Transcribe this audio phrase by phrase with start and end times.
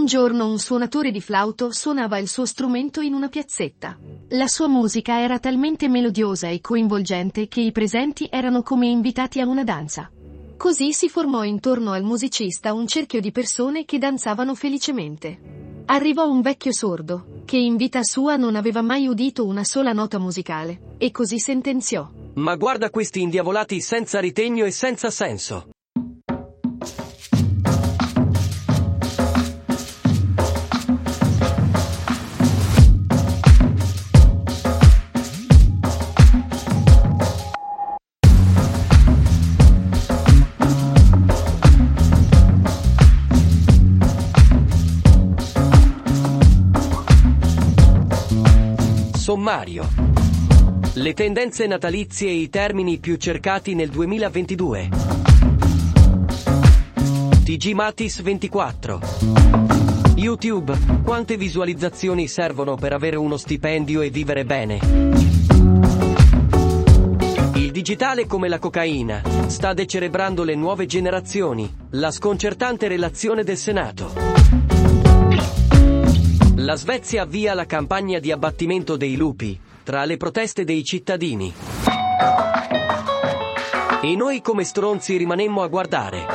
[0.00, 3.98] Un giorno un suonatore di flauto suonava il suo strumento in una piazzetta.
[4.30, 9.46] La sua musica era talmente melodiosa e coinvolgente che i presenti erano come invitati a
[9.46, 10.10] una danza.
[10.56, 15.82] Così si formò intorno al musicista un cerchio di persone che danzavano felicemente.
[15.84, 20.18] Arrivò un vecchio sordo, che in vita sua non aveva mai udito una sola nota
[20.18, 22.08] musicale, e così sentenziò.
[22.36, 25.68] Ma guarda questi indiavolati senza ritegno e senza senso.
[49.40, 49.88] Sommario.
[50.92, 54.88] Le tendenze natalizie e i termini più cercati nel 2022.
[57.42, 59.00] TG Matis 24.
[60.16, 60.78] YouTube.
[61.02, 64.78] Quante visualizzazioni servono per avere uno stipendio e vivere bene?
[67.54, 71.72] Il digitale come la cocaina sta decerebrando le nuove generazioni.
[71.92, 74.29] La sconcertante relazione del Senato.
[76.62, 81.54] La Svezia avvia la campagna di abbattimento dei lupi, tra le proteste dei cittadini.
[84.02, 86.26] E noi come stronzi rimanemmo a guardare.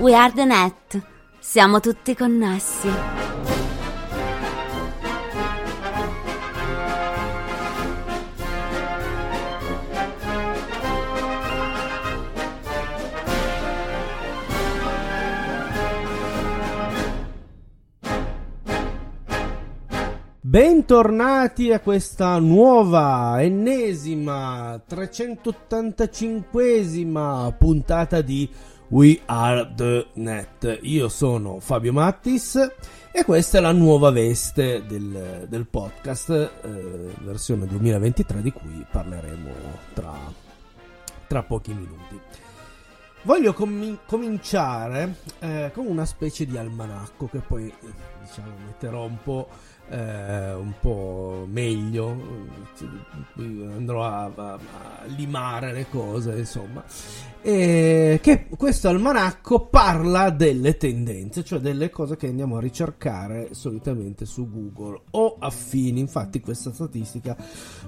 [0.00, 1.02] We are the net.
[1.38, 2.88] Siamo tutti connessi.
[20.50, 28.50] Bentornati a questa nuova, ennesima, 385esima puntata di
[28.88, 30.80] We Are The Net.
[30.82, 32.56] Io sono Fabio Mattis
[33.12, 36.50] e questa è la nuova veste del, del podcast, eh,
[37.20, 39.50] versione 2023 di cui parleremo
[39.94, 40.18] tra,
[41.28, 42.20] tra pochi minuti.
[43.22, 47.72] Voglio com- cominciare eh, con una specie di almanacco che poi
[48.20, 49.48] diciamo metterò un po'
[49.90, 52.16] eh, un po' meglio,
[53.76, 54.58] andrò a, a, a,
[55.06, 56.84] limare le cose, insomma.
[57.42, 64.26] E che questo almanacco parla delle tendenze, cioè delle cose che andiamo a ricercare solitamente
[64.26, 66.00] su Google o affini.
[66.00, 67.36] Infatti, questa statistica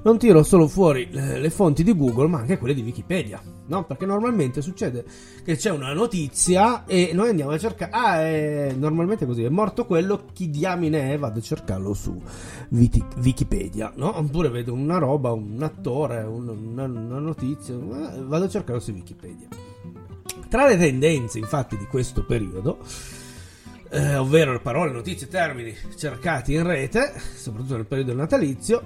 [0.03, 3.41] non tiro solo fuori le, fonti di Google, ma anche quelle di Wikipedia,
[3.73, 3.85] no?
[3.85, 5.05] Perché normalmente succede
[5.43, 7.91] che c'è una notizia e noi andiamo a cercare.
[7.91, 11.19] Ah, è, normalmente è così: è morto quello, chi diamine è?
[11.19, 12.21] Vado a cercarlo su
[12.69, 14.19] Wikipedia, no?
[14.19, 16.53] Oppure vedo una roba, un attore, una,
[16.85, 19.49] una notizia, eh, vado a cercarlo su Wikipedia.
[20.49, 22.79] Tra le tendenze, infatti, di questo periodo,
[23.89, 28.83] eh, ovvero le parole, notizie, termini cercati in rete, soprattutto nel periodo natalizio,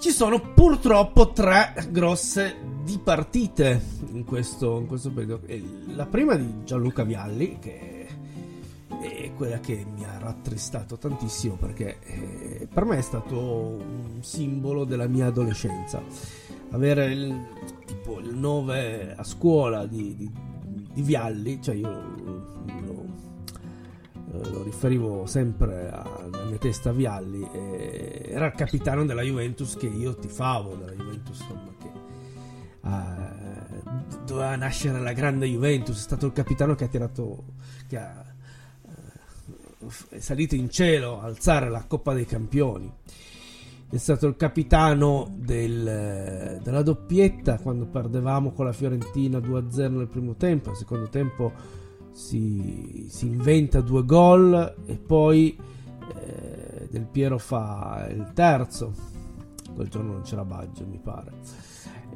[0.00, 3.80] ci sono purtroppo tre grosse dipartite
[4.12, 5.46] in questo, in questo periodo.
[5.88, 8.08] La prima di Gianluca Vialli, che
[8.98, 14.84] è quella che mi ha rattristato tantissimo perché eh, per me è stato un simbolo
[14.84, 16.02] della mia adolescenza.
[16.70, 17.46] Avere il,
[17.84, 20.30] tipo, il 9 a scuola di, di,
[20.94, 22.48] di Vialli, cioè io
[24.30, 27.48] lo, lo riferivo sempre alla mia testa a Vialli,
[28.24, 31.90] era il capitano della Juventus che io tifavo, della Juventus insomma, che
[32.80, 37.44] uh, doveva nascere la grande Juventus, è stato il capitano che ha tirato...
[37.88, 38.24] Che ha,
[40.10, 42.92] è salito in cielo alzare la Coppa dei Campioni.
[43.88, 50.36] È stato il capitano del, della doppietta quando perdevamo con la Fiorentina 2-0 nel primo
[50.36, 50.68] tempo.
[50.68, 51.52] Nel secondo tempo
[52.12, 55.56] si, si inventa due gol e poi
[56.14, 58.92] eh, Del Piero fa il terzo.
[59.74, 61.32] Quel giorno non c'era Baggio, mi pare.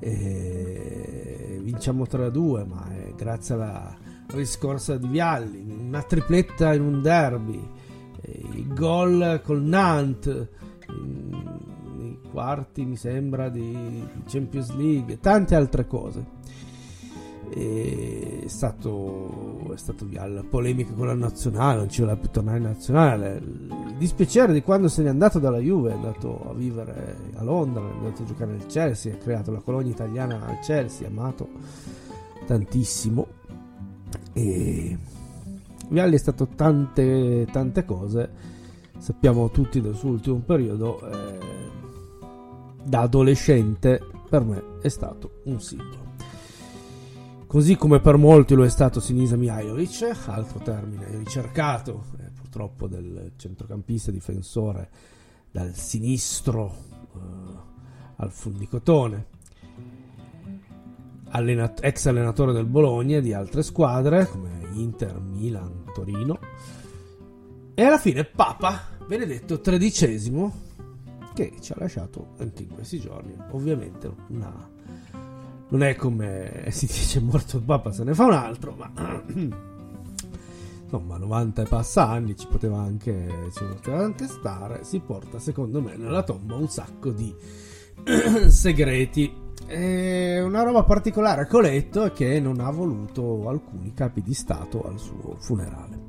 [0.01, 3.97] E vinciamo 3-2, ma è grazie alla
[4.29, 7.71] riscorsa di Vialli, una tripletta in un derby,
[8.23, 10.49] il gol col Nantes,
[12.31, 16.34] quarti, mi sembra, di Champions League, tante altre cose.
[17.55, 22.59] È stato, è stato via la polemica con la nazionale, non ci voleva più tornare
[22.59, 23.37] in nazionale.
[23.37, 27.81] Il dispiacere di quando se n'è andato dalla Juve, è andato a vivere a Londra,
[27.81, 31.49] è andato a giocare nel Chelsea, ha creato la colonia italiana al Chelsea, amato
[32.45, 33.27] tantissimo.
[34.33, 34.99] E
[35.89, 38.31] Vialli è stato tante, tante cose,
[38.99, 41.01] sappiamo tutti del suo ultimo periodo.
[41.09, 41.63] Eh,
[42.83, 46.03] da adolescente per me è stato un simbolo.
[47.55, 53.35] Così come per molti lo è stato Sinisa Mihajlovic, altro termine ricercato eh, purtroppo del
[53.37, 54.91] centrocampista difensore
[55.53, 56.75] dal sinistro
[57.15, 57.19] eh,
[58.17, 59.27] al fundicotone,
[61.29, 66.41] Allenat- ex allenatore del Bologna e di altre squadre come Inter, Milan, Torino.
[67.73, 70.51] E alla fine Papa Benedetto XIII
[71.33, 73.33] che ci ha lasciato anche in questi giorni.
[73.53, 74.73] Ovviamente una...
[75.69, 79.23] non è come si dice morto il Papa se ne fa un altro, ma
[80.83, 84.85] insomma 90 e passa anni ci poteva anche, ci poteva anche stare.
[84.85, 87.35] Si porta secondo me nella tomba un sacco di
[88.49, 89.43] segreti.
[89.67, 94.35] E una roba particolare che ho letto è che non ha voluto alcuni capi di
[94.35, 96.03] Stato al suo funerale.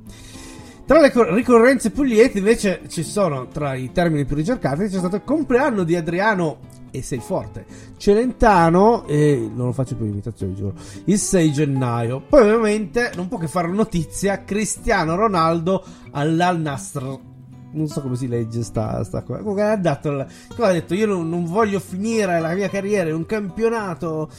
[0.86, 5.24] Tra le ricorrenze più invece ci sono, tra i termini più ricercati, c'è stato il
[5.24, 6.60] compleanno di Adriano
[6.98, 7.66] e sei forte
[7.98, 10.74] Celentano e non lo faccio più l'imitazione giuro
[11.06, 17.34] il 6 gennaio poi ovviamente non può che fare notizia Cristiano Ronaldo all'Al Nasr
[17.76, 19.40] non so come si legge sta, sta cosa.
[19.40, 23.26] Comunque ha, dato ha detto: Io non, non, voglio finire la mia carriera in un
[23.26, 24.30] campionato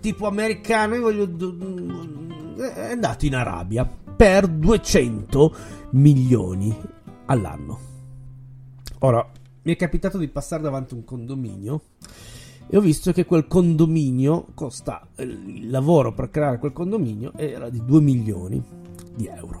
[0.00, 0.94] tipo americano.
[0.96, 1.28] Io voglio.
[2.56, 5.54] È andato in Arabia per 200
[5.90, 6.76] milioni
[7.26, 7.78] all'anno.
[9.00, 9.24] Ora,
[9.62, 11.82] mi è capitato di passare davanti a un condominio
[12.68, 17.82] e ho visto che quel condominio costa il lavoro per creare quel condominio era di
[17.84, 18.62] 2 milioni
[19.14, 19.60] di euro.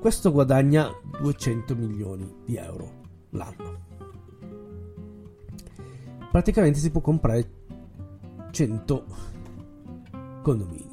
[0.00, 0.90] Questo guadagna
[1.20, 2.92] 200 milioni di euro
[3.30, 3.86] l'anno.
[6.30, 7.50] Praticamente si può comprare
[8.50, 9.04] 100
[10.42, 10.87] condomini.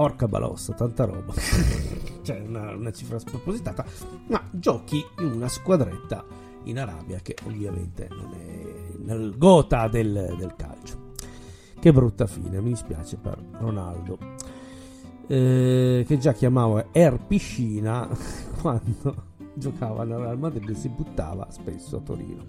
[0.00, 1.34] Orca balossa, tanta roba.
[2.22, 3.84] cioè, una, una, cifra spropositata.
[4.28, 6.24] Ma giochi in una squadretta
[6.64, 11.12] in Arabia che ovviamente non è nel gota del, del calcio.
[11.78, 14.18] Che brutta fine, mi dispiace per Ronaldo.
[15.26, 18.08] Eh, che già chiamavo Air Piscina
[18.60, 22.42] quando giocava nel Real Madrid e si buttava spesso a Torino.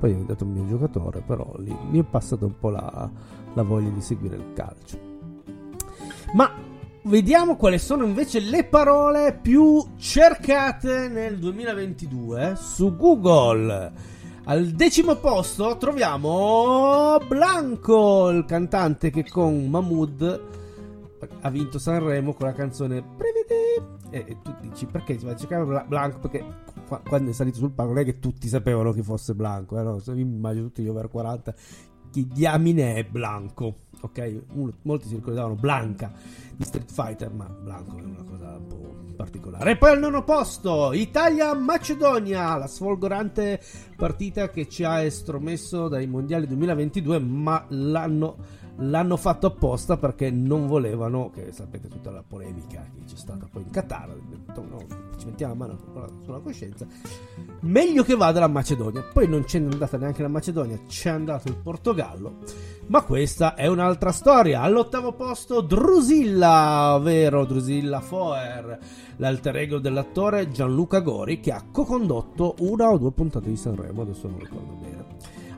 [0.00, 3.08] Poi è diventato un mio giocatore, però lì mi è passata un po' la,
[3.54, 5.10] la voglia di seguire il calcio.
[6.34, 6.70] Ma
[7.04, 13.92] Vediamo quali sono invece le parole più cercate nel 2022 su Google.
[14.44, 20.42] Al decimo posto troviamo Blanco, il cantante che con Mahmood
[21.40, 24.00] ha vinto Sanremo con la canzone Prevedi.
[24.10, 26.20] E, tu dici perché si va a cercare Blanco?
[26.20, 26.44] Perché
[27.08, 29.76] quando è salito sul palco non è che tutti sapevano chi fosse Blanco.
[29.76, 30.00] Eh, no?
[30.06, 31.52] Io immagino tutti gli over 40
[32.12, 33.78] chi diamine è Blanco.
[34.02, 34.42] Ok,
[34.82, 36.12] molti si ricordavano Blanca
[36.54, 39.70] di Street Fighter, ma Blanco è una cosa un po' particolare.
[39.70, 43.60] E poi al nono posto, Italia-Macedonia, la sfolgorante
[43.96, 48.36] partita che ci ha estromesso dai mondiali 2022, ma l'hanno
[48.76, 53.62] l'hanno fatto apposta perché non volevano, che sapete tutta la polemica che c'è stata poi
[53.62, 54.14] in Qatar,
[54.54, 54.86] no,
[55.18, 55.78] ci mettiamo la mano
[56.22, 56.86] sulla coscienza,
[57.60, 59.02] meglio che vada la Macedonia.
[59.02, 62.38] Poi non c'è andata neanche la Macedonia, c'è andato il Portogallo.
[62.86, 64.62] Ma questa è un'altra storia.
[64.62, 68.78] All'ottavo posto Drusilla, ovvero Drusilla Foer,
[69.16, 74.26] l'alter ego dell'attore Gianluca Gori che ha co-condotto una o due puntate di Sanremo, adesso
[74.28, 75.04] non ricordo bene.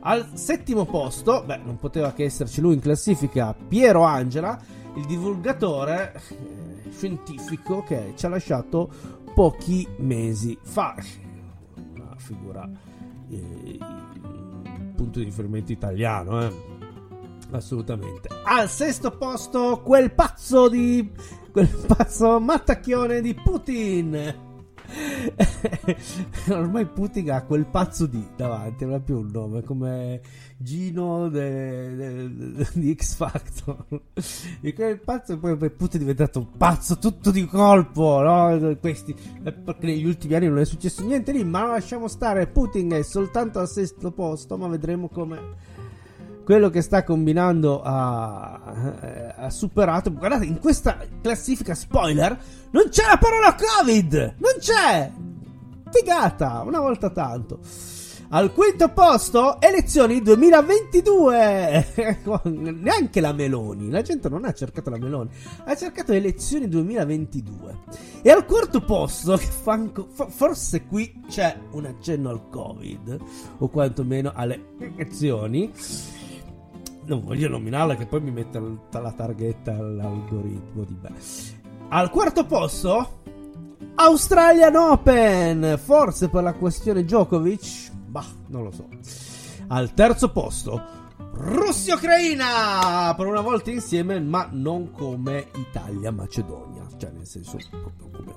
[0.07, 4.61] Al settimo posto, beh, non poteva che esserci lui in classifica, Piero Angela,
[4.97, 8.91] il divulgatore eh, scientifico che ci ha lasciato
[9.35, 10.95] pochi mesi fa.
[11.95, 12.69] Una figura,
[13.31, 13.79] eh,
[14.95, 16.53] punto di riferimento italiano, eh.
[17.53, 18.29] Assolutamente.
[18.45, 21.13] Al sesto posto, quel pazzo di.
[21.51, 24.53] quel pazzo mattacchione di Putin
[26.51, 30.21] Ormai Putin ha quel pazzo di davanti, non ha più un nome, come
[30.57, 33.85] Gino de, de, de, di X Factor.
[34.61, 38.77] E quel pazzo poi Putin è diventato un pazzo tutto di colpo, no?
[38.81, 43.03] Questi, perché negli ultimi anni non è successo niente lì, ma lasciamo stare, Putin è
[43.03, 45.73] soltanto al sesto posto, ma vedremo come
[46.45, 50.13] quello che sta combinando ha, ha, superato.
[50.13, 52.39] Guardate, in questa classifica spoiler
[52.71, 54.35] non c'è la parola Covid!
[54.39, 55.11] Non c'è!
[55.91, 56.63] Figata!
[56.65, 57.61] Una volta tanto.
[58.31, 61.87] Al quinto posto, elezioni 2022.
[62.51, 63.91] Neanche la Meloni.
[63.91, 65.31] La gente non ha cercato la Meloni,
[65.65, 67.77] ha cercato elezioni 2022.
[68.23, 69.79] E al quarto posto, che fa,
[70.29, 73.19] forse qui c'è un accenno al Covid,
[73.59, 75.71] o quantomeno alle elezioni.
[77.07, 81.13] Non voglio nominarla, che poi mi mette la targhetta all'algoritmo di beh.
[81.89, 83.23] Al quarto posto,
[83.97, 85.79] Australian Open.
[85.83, 88.87] Forse per la questione Djokovic Bah, non lo so.
[89.67, 90.81] Al terzo posto,
[91.33, 93.13] Russia-Ucraina!
[93.17, 96.87] Per una volta insieme, ma non come Italia-Macedonia.
[96.97, 98.33] Cioè, nel senso, proprio come.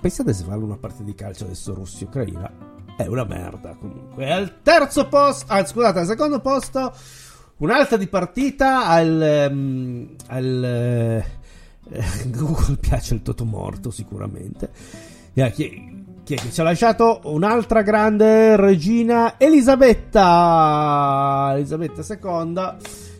[0.00, 2.69] Pensate se fare una partita di calcio adesso Russia-Ucraina?
[3.00, 4.30] È una merda comunque.
[4.30, 6.92] Al terzo posto, ah, scusate, al secondo posto,
[7.56, 9.48] un'altra di partita al.
[9.50, 11.24] Um, al eh,
[12.28, 14.68] Google piace il Totomorto sicuramente.
[15.32, 22.76] Yeah, chi, chi è che ci ha lasciato un'altra grande regina Elisabetta Elisabetta II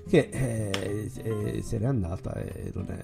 [0.09, 3.03] che eh, eh, se n'è andata e non è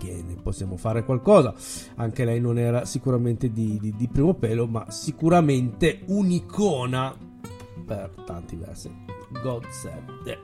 [0.00, 1.52] che ne possiamo fare qualcosa.
[1.96, 7.14] Anche lei non era sicuramente di, di, di primo pelo ma sicuramente un'icona
[7.84, 8.90] per tanti versi.
[9.42, 10.38] God Save the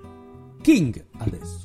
[0.60, 1.64] King adesso.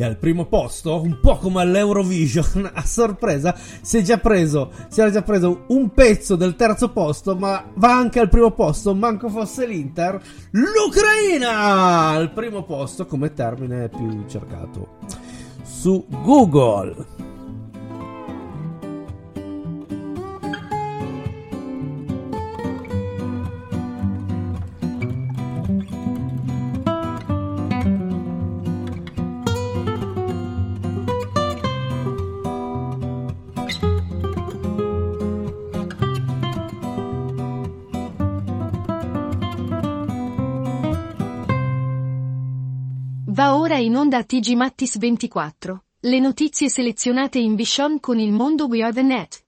[0.00, 5.10] E al primo posto, un po' come all'Eurovision, a sorpresa, si già preso, si era
[5.10, 9.66] già preso un pezzo del terzo posto, ma va anche al primo posto, manco fosse
[9.66, 10.22] l'Inter,
[10.52, 15.27] l'Ucraina al primo posto come termine più cercato
[15.78, 17.17] sou Google.
[43.88, 45.82] In onda a TG Mattis 24.
[46.00, 49.46] Le notizie selezionate in Vision con il mondo We Are The Net.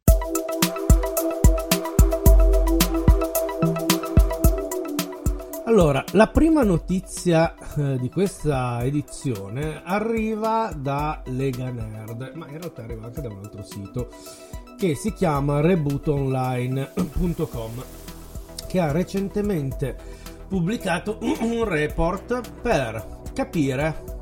[5.66, 12.82] Allora, la prima notizia eh, di questa edizione arriva da Lega Nerd, ma in realtà
[12.82, 14.08] arriva anche da un altro sito
[14.78, 17.84] che si chiama rebootonline.com
[18.66, 19.98] che ha recentemente
[20.48, 24.19] pubblicato un report per capire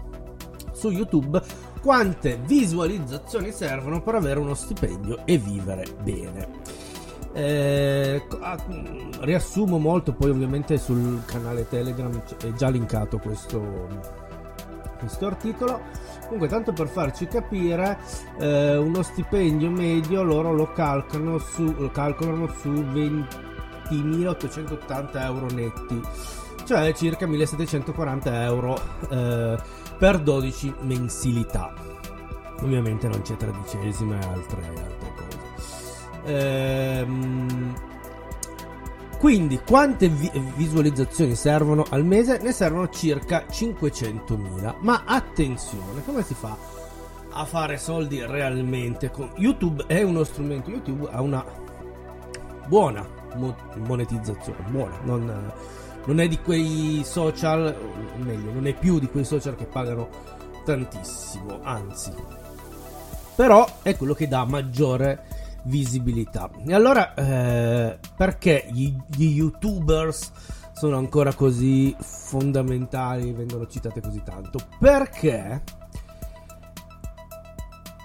[0.78, 1.42] su YouTube
[1.82, 6.86] quante visualizzazioni servono per avere uno stipendio e vivere bene.
[7.32, 8.22] Eh,
[9.20, 13.88] riassumo molto, poi ovviamente sul canale Telegram è già linkato questo,
[14.98, 15.80] questo articolo.
[16.22, 17.98] Comunque, tanto per farci capire,
[18.38, 26.00] eh, uno stipendio medio loro lo calcolano su, lo calcolano su 20.880 euro netti,
[26.68, 28.78] cioè circa 1.740 euro.
[29.08, 29.56] Eh,
[29.98, 31.72] per 12 mensilità.
[32.60, 35.36] Ovviamente non c'è tredicesima e altre, altre cose.
[36.26, 37.74] Ehm,
[39.18, 42.38] quindi quante vi- visualizzazioni servono al mese?
[42.42, 44.76] Ne servono circa 500.000.
[44.80, 46.56] Ma attenzione, come si fa
[47.30, 49.10] a fare soldi realmente?
[49.10, 51.44] Con YouTube è uno strumento, YouTube ha una
[52.66, 55.52] buona mo- monetizzazione, buona, non
[56.08, 57.76] non è di quei social,
[58.14, 60.08] o meglio, non è più di quei social che pagano
[60.64, 62.10] tantissimo, anzi.
[63.36, 65.26] Però è quello che dà maggiore
[65.64, 66.48] visibilità.
[66.66, 70.32] E allora, eh, perché gli, gli youtubers
[70.72, 74.60] sono ancora così fondamentali, vengono citate così tanto?
[74.78, 75.62] Perché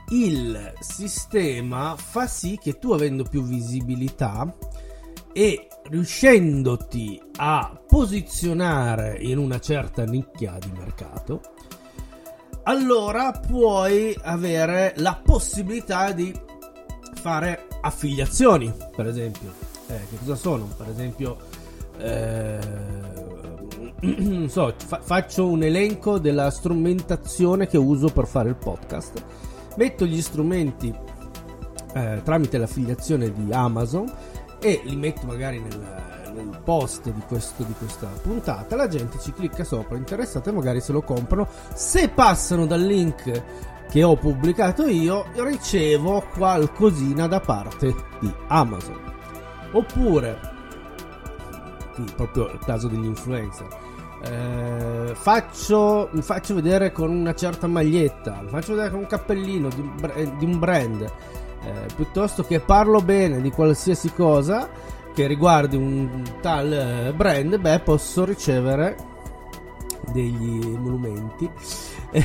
[0.09, 4.53] il sistema fa sì che tu avendo più visibilità
[5.31, 11.41] e riuscendoti a posizionare in una certa nicchia di mercato,
[12.63, 16.33] allora puoi avere la possibilità di
[17.13, 19.53] fare affiliazioni, per esempio.
[19.85, 20.67] Eh, che cosa sono?
[20.75, 21.37] Per esempio,
[21.99, 22.57] eh,
[24.01, 29.23] non so, fa- faccio un elenco della strumentazione che uso per fare il podcast.
[29.75, 30.91] Metto gli strumenti
[31.93, 34.11] eh, tramite l'affiliazione di Amazon
[34.59, 39.31] e li metto magari nel, nel post di, questo, di, questa puntata, la gente ci
[39.31, 41.47] clicca sopra, interessata e magari se lo comprano.
[41.73, 43.43] Se passano dal link
[43.89, 48.99] che ho pubblicato io, ricevo qualcosina da parte di Amazon.
[49.71, 50.39] Oppure,
[52.15, 53.67] proprio il caso degli influencer,
[54.23, 59.91] eh, faccio, faccio vedere con una certa maglietta, faccio vedere con un cappellino di
[60.37, 61.11] di un brand
[61.65, 64.69] eh, piuttosto che parlo bene di qualsiasi cosa,
[65.13, 68.95] che riguardi un tal eh, brand, beh, posso ricevere
[70.11, 71.49] degli emolumenti.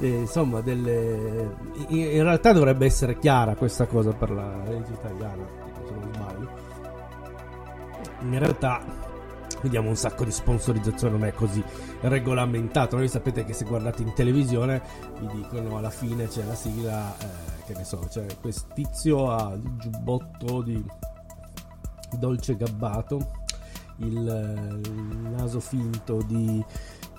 [0.00, 1.56] Eh, insomma, delle...
[1.88, 5.44] in realtà dovrebbe essere chiara questa cosa per la legge italiana.
[8.20, 8.84] In realtà
[9.62, 11.64] vediamo un sacco di sponsorizzazione, non è così
[12.02, 12.96] regolamentato.
[12.96, 14.82] Voi sapete che se guardate in televisione
[15.20, 19.52] vi dicono alla fine c'è la sigla, eh, che ne so, c'è questo tizio ha
[19.54, 20.84] il giubbotto di
[22.16, 23.46] Dolce Gabbato,
[23.98, 26.64] il, il naso finto di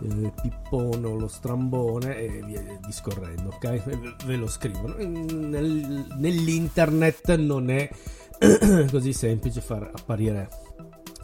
[0.01, 4.25] eh, Pippono lo strambone e via discorrendo, ok?
[4.25, 4.95] Ve lo scrivono.
[4.97, 7.89] Nel, nell'internet non è
[8.89, 10.49] così semplice far apparire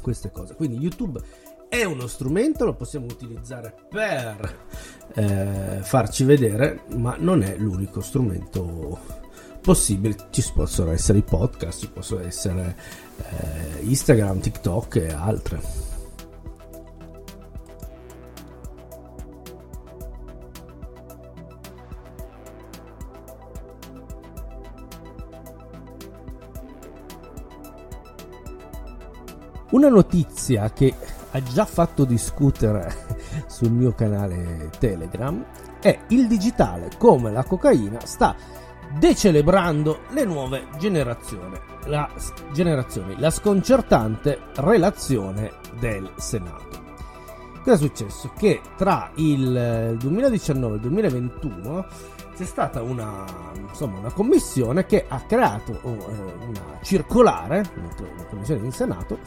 [0.01, 0.55] queste cose.
[0.55, 1.21] Quindi YouTube
[1.69, 4.67] è uno strumento, lo possiamo utilizzare per
[5.15, 9.23] eh, farci vedere, ma non è l'unico strumento
[9.65, 10.15] possibile.
[10.29, 12.77] Ci possono essere i podcast, ci possono essere
[13.17, 15.93] eh, Instagram, TikTok e altre.
[29.71, 30.93] Una notizia che
[31.31, 32.93] ha già fatto discutere
[33.47, 35.43] sul mio canale Telegram
[35.81, 38.35] è il digitale come la cocaina sta
[38.97, 41.57] decelebrando le nuove generazioni.
[41.85, 42.09] La,
[42.51, 46.83] generazioni, la sconcertante relazione del Senato.
[47.63, 48.31] Cosa è successo?
[48.37, 51.87] Che tra il 2019 e il 2021
[52.35, 53.23] c'è stata una,
[53.55, 59.19] insomma, una commissione che ha creato uh, una circolare, una commissione in Senato,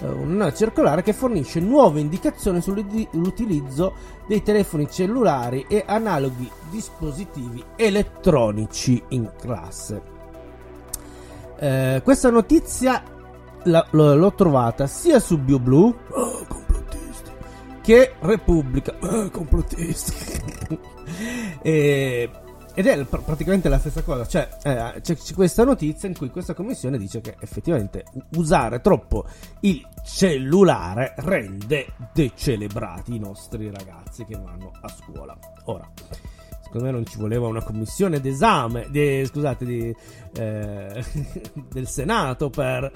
[0.00, 3.94] uh, una circolare che fornisce nuove indicazioni sull'utilizzo
[4.26, 10.02] dei telefoni cellulari e analoghi dispositivi elettronici in classe.
[11.58, 13.02] Uh, questa notizia
[13.64, 16.46] la, l'ho trovata sia su BioBlue oh,
[17.82, 20.78] che Repubblica oh, complottisti
[21.62, 22.30] e,
[22.74, 26.30] ed è pr- praticamente la stessa cosa, cioè eh, c'è, c'è, questa notizia in cui
[26.30, 28.04] questa commissione dice che effettivamente
[28.36, 29.24] usare troppo
[29.60, 35.36] il cellulare rende decelebrati i nostri ragazzi che vanno a scuola.
[35.64, 35.88] Ora,
[36.62, 39.94] secondo me non ci voleva una commissione d'esame, di, scusate, di,
[40.36, 41.04] eh,
[41.70, 42.92] del Senato per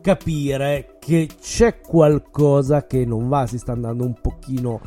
[0.00, 4.80] capire che c'è qualcosa che non va, si sta andando un pochino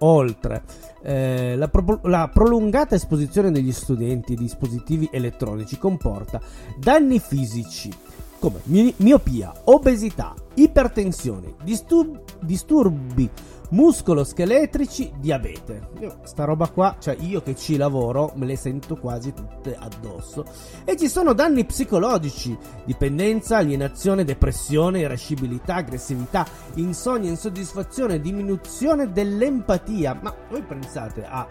[0.00, 0.62] oltre.
[1.02, 6.38] Eh, la, pro- la, prolungata esposizione degli studenti di dispositivi elettronici comporta
[6.78, 7.90] danni fisici
[8.38, 13.28] come mi- miopia, obesità, ipertensione, disturb- disturbi
[13.70, 15.90] muscoloscheletrici, diabete.
[16.00, 20.44] Io, sta roba qua, cioè io che ci lavoro, me le sento quasi tutte addosso.
[20.84, 30.18] E ci sono danni psicologici, dipendenza, alienazione, depressione, irascibilità, aggressività, insonnia, insoddisfazione, diminuzione dell'empatia.
[30.20, 31.46] Ma voi pensate a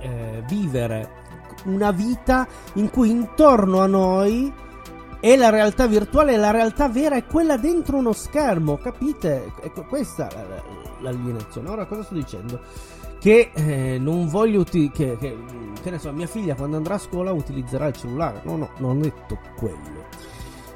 [0.00, 1.26] eh, vivere
[1.64, 4.52] una vita in cui intorno a noi
[5.20, 9.52] e la realtà virtuale e la realtà vera è quella dentro uno schermo, capite?
[9.60, 11.68] Ecco, questa è l'alienazione.
[11.68, 12.60] Ora cosa sto dicendo?
[13.18, 15.36] Che eh, non voglio uti- che, che,
[15.82, 18.40] che ne so, mia figlia quando andrà a scuola utilizzerà il cellulare.
[18.44, 20.06] No, no, non ho detto quello.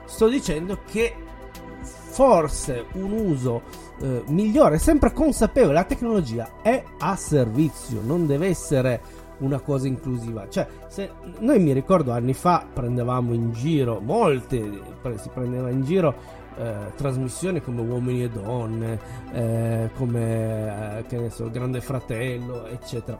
[0.04, 1.14] Sto dicendo che
[1.82, 3.62] forse un uso
[4.00, 9.00] eh, migliore, sempre consapevole, la tecnologia è a servizio, non deve essere
[9.38, 10.48] una cosa inclusiva.
[10.48, 14.80] Cioè, se noi mi ricordo anni fa prendevamo in giro, molte
[15.16, 18.98] si prendeva in giro eh, trasmissioni come Uomini e Donne,
[19.32, 23.18] eh, come eh, che ne so, Grande Fratello, eccetera.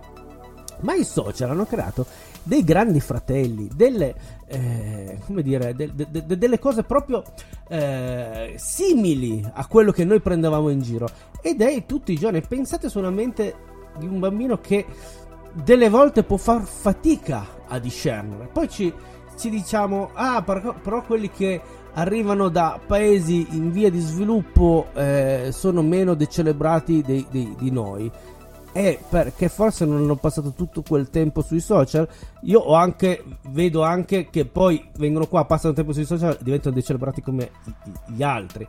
[0.80, 2.06] Ma i social hanno creato
[2.42, 4.14] dei grandi fratelli, delle,
[4.46, 7.22] eh, come dire, de, de, de, delle cose proprio
[7.68, 11.08] eh, simili a quello che noi prendevamo in giro.
[11.40, 12.42] Ed è tutti i giorni.
[12.42, 13.54] Pensate solamente
[13.98, 14.84] di un bambino che
[15.52, 18.48] delle volte può far fatica a discernere.
[18.52, 18.92] Poi ci,
[19.36, 21.60] ci diciamo, ah, però, quelli che
[21.94, 28.10] arrivano da paesi in via di sviluppo eh, sono meno decelebrati dei, dei, di noi.
[28.74, 32.08] E perché forse non hanno passato tutto quel tempo sui social.
[32.42, 37.50] Io anche, vedo anche che poi vengono qua, passano tempo sui social diventano decelebrati come
[38.06, 38.66] gli altri.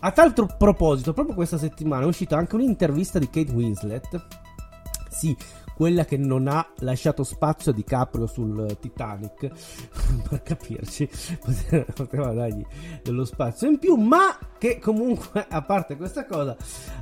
[0.00, 4.26] A tal proposito, proprio questa settimana è uscita anche un'intervista di Kate Winslet.
[5.08, 5.34] Sì,
[5.78, 9.48] quella che non ha lasciato spazio a DiCaprio sul Titanic,
[10.28, 11.08] per capirci,
[11.94, 12.66] poteva dargli
[13.00, 16.56] dello spazio in più, ma che comunque, a parte questa cosa,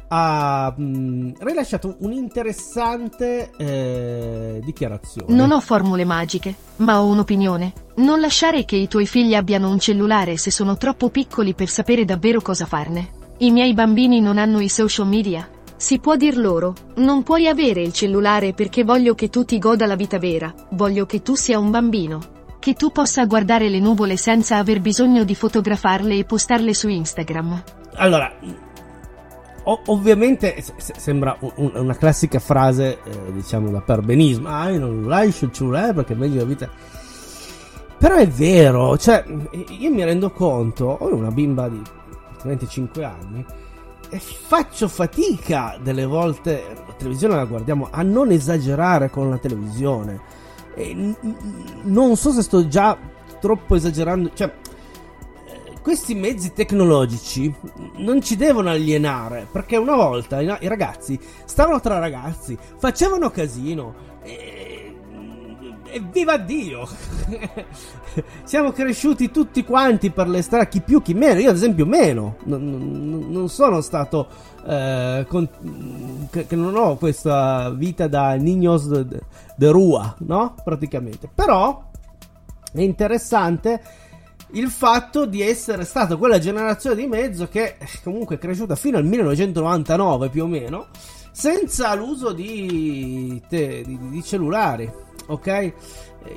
[0.08, 5.34] ha mh, rilasciato un'interessante eh, dichiarazione.
[5.34, 7.72] Non ho formule magiche, ma ho un'opinione.
[7.94, 12.04] Non lasciare che i tuoi figli abbiano un cellulare se sono troppo piccoli per sapere
[12.04, 13.08] davvero cosa farne.
[13.38, 15.48] I miei bambini non hanno i social media.
[15.76, 19.84] Si può dir loro, non puoi avere il cellulare perché voglio che tu ti goda
[19.86, 22.34] la vita vera, voglio che tu sia un bambino.
[22.58, 27.62] Che tu possa guardare le nuvole senza aver bisogno di fotografarle e postarle su Instagram.
[27.96, 28.32] Allora,
[29.86, 34.48] ovviamente se- se- sembra un- un- una classica frase, eh, diciamo, da perbenismo.
[34.48, 36.70] Ah, io non lascio il cellulare perché è meglio la vita.
[37.98, 39.24] Però è vero, cioè,
[39.78, 41.80] io mi rendo conto, ho una bimba di
[42.44, 43.44] 25 anni
[44.18, 50.20] faccio fatica delle volte, la televisione la guardiamo, a non esagerare con la televisione.
[50.74, 51.14] E
[51.82, 52.96] non so se sto già
[53.40, 54.52] troppo esagerando, cioè
[55.46, 57.52] eh, questi mezzi tecnologici
[57.96, 63.94] non ci devono alienare perché una volta i, ragazzi stavano tra ragazzi, facevano casino
[66.00, 66.86] viva Dio!
[68.44, 71.40] Siamo cresciuti tutti quanti per le strade, chi più chi meno.
[71.40, 72.36] Io, ad esempio, meno.
[72.44, 74.26] Non, non- sono stato.
[74.66, 75.48] eh, con-
[76.30, 79.20] che, che non ho questa vita da niños de,
[79.56, 80.54] de- rua, no?
[80.64, 81.28] Praticamente.
[81.32, 81.84] Però
[82.72, 83.80] è interessante
[84.52, 88.96] il fatto di essere stata quella generazione di mezzo che eh, comunque è cresciuta fino
[88.96, 90.86] al 1999 più o meno
[91.32, 94.90] senza l'uso di, te- di- di cellulari
[95.26, 95.46] ok?
[95.46, 95.72] Eh,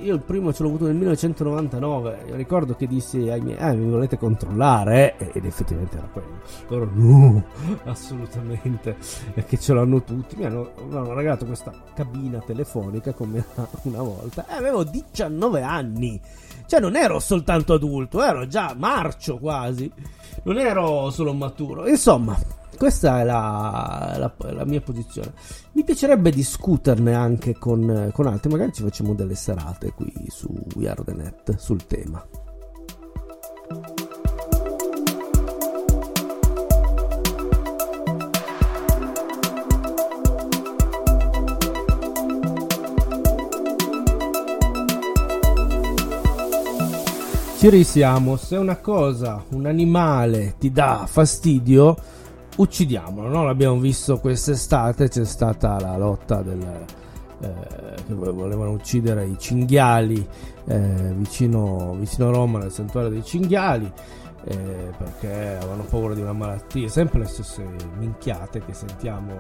[0.02, 3.74] io il primo ce l'ho avuto nel 1999 io ricordo che dissi ai miei eh
[3.74, 5.16] mi volete controllare?
[5.18, 6.42] Eh?" ed effettivamente era quello.
[6.68, 7.44] Loro no
[7.86, 8.96] assolutamente.
[9.34, 10.36] Perché ce l'hanno tutti.
[10.36, 13.44] Mi hanno, mi hanno regalato questa cabina telefonica come
[13.84, 14.46] una volta.
[14.48, 16.20] E avevo 19 anni.
[16.66, 19.92] Cioè non ero soltanto adulto, ero già marcio quasi.
[20.44, 21.88] Non ero solo maturo.
[21.88, 22.38] Insomma,
[22.80, 25.34] questa è la, la- la mia posizione.
[25.74, 28.50] Mi piacerebbe discuterne anche con, con altri.
[28.50, 32.26] Magari ci facciamo delle serate qui su We Are The Net sul tema.
[47.58, 51.98] Ci risiamo, se una cosa, un animale ti dà fastidio,
[52.60, 53.44] uccidiamolo, no?
[53.46, 56.86] L'abbiamo visto quest'estate, c'è stata la lotta del,
[57.42, 60.28] eh, che volevano uccidere i cinghiali
[60.66, 63.90] eh, vicino, vicino a Roma, nel santuario dei cinghiali,
[64.44, 67.66] eh, perché avevano paura di una malattia, sempre le stesse
[67.98, 69.32] minchiate che sentiamo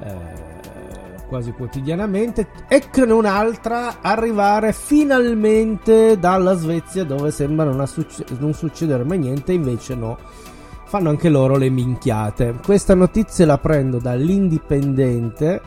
[0.00, 2.48] eh, quasi quotidianamente.
[2.66, 9.94] Eccone un'altra arrivare finalmente dalla Svezia dove sembra non, succe- non succedere mai niente invece
[9.94, 10.44] no
[10.86, 15.60] fanno anche loro le minchiate questa notizia la prendo dall'Indipendente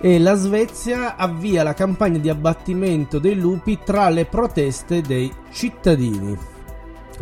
[0.00, 6.36] e la Svezia avvia la campagna di abbattimento dei lupi tra le proteste dei cittadini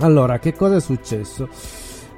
[0.00, 1.48] allora che cosa è successo?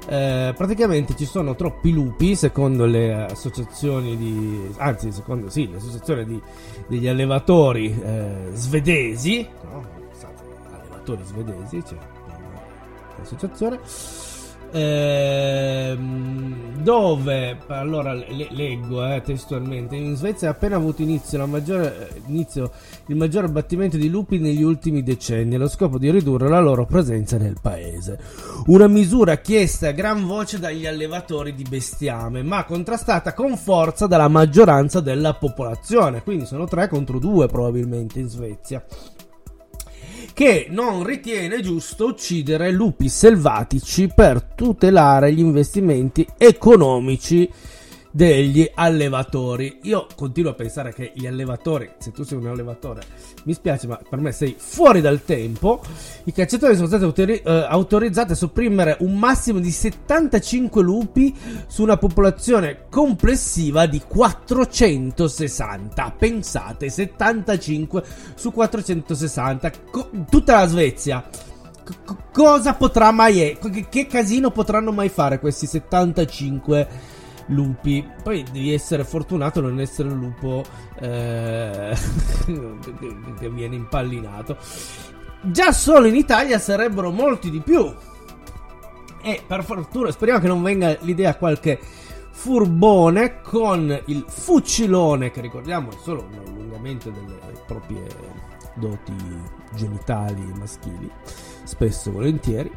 [0.07, 6.39] Eh, praticamente ci sono troppi lupi secondo le associazioni di anzi secondo sì l'associazione di,
[6.87, 9.83] degli allevatori eh, svedesi no?
[10.71, 11.97] Allevatori svedesi c'è
[13.17, 13.79] un'associazione
[14.75, 22.21] ehm, dove allora le- leggo eh, testualmente in Svezia ha appena avuto inizio, maggiore, eh,
[22.27, 22.71] inizio
[23.07, 27.37] il maggiore abbattimento di lupi negli ultimi decenni allo scopo di ridurre la loro presenza
[27.37, 28.19] nel paese
[28.67, 34.27] una misura chiesta a gran voce dagli allevatori di bestiame, ma contrastata con forza dalla
[34.27, 36.23] maggioranza della popolazione.
[36.23, 38.83] Quindi sono tre contro due probabilmente in Svezia.
[40.35, 47.49] Che non ritiene giusto uccidere lupi selvatici per tutelare gli investimenti economici
[48.15, 49.79] degli allevatori.
[49.81, 53.01] Io continuo a pensare che gli allevatori, se tu sei un allevatore,
[53.43, 55.81] mi spiace, ma per me sei fuori dal tempo.
[56.23, 61.35] I cacciatori sono stati autori- eh, autorizzati a sopprimere un massimo di 75 lupi
[61.67, 66.15] su una popolazione complessiva di 460.
[66.17, 68.01] Pensate, 75
[68.35, 69.71] su 460.
[69.91, 71.21] Co- tutta la Svezia.
[71.83, 73.43] C- cosa potrà mai...
[73.43, 76.87] e- che, che casino potranno mai fare questi 75
[77.47, 78.07] lupi.
[78.23, 80.63] Poi devi essere fortunato a non essere un lupo
[80.99, 81.95] eh,
[82.45, 84.57] che- che viene impallinato.
[85.41, 87.93] Già solo in Italia sarebbero molti di più.
[89.21, 91.79] E per fortuna, speriamo che non venga l'idea qualche
[92.31, 98.05] furbone con il fucilone, che ricordiamo è solo un allungamento delle proprie
[98.75, 99.15] doti
[99.73, 101.09] genitali maschili,
[101.63, 102.71] spesso e volentieri.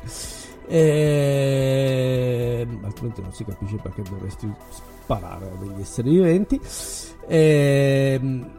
[0.69, 2.67] E...
[2.85, 4.53] altrimenti non si capisce perché dovresti
[5.03, 6.61] sparare a degli esseri viventi.
[7.27, 8.51] Ehm,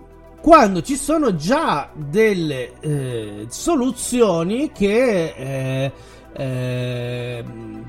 [0.41, 5.91] quando ci sono già delle eh, soluzioni che, eh,
[6.33, 7.45] eh,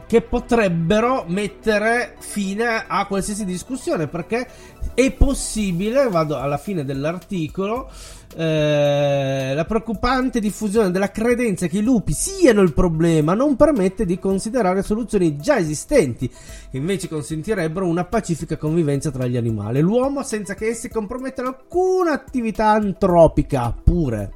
[0.07, 4.49] che potrebbero mettere fine a qualsiasi discussione perché
[4.95, 7.89] è possibile, vado alla fine dell'articolo,
[8.37, 14.19] eh, la preoccupante diffusione della credenza che i lupi siano il problema non permette di
[14.19, 20.23] considerare soluzioni già esistenti, che invece consentirebbero una pacifica convivenza tra gli animali e l'uomo
[20.23, 24.35] senza che essi compromettano alcuna attività antropica pure.